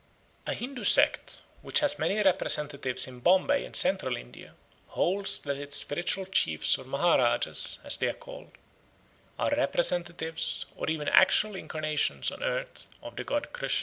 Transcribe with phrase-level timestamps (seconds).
[0.47, 4.55] A Hindoo sect, which has many representatives in Bombay and Central India,
[4.87, 8.51] holds that its spiritual chiefs or Maharajas, as they are called,
[9.37, 13.79] are representatives or even actual incarnations on earth of the god Krishna.